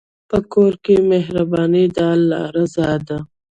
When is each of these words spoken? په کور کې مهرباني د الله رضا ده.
په 0.29 0.37
کور 0.53 0.73
کې 0.83 0.95
مهرباني 1.11 1.85
د 1.95 1.97
الله 2.13 2.43
رضا 2.57 2.89
ده. 3.07 3.19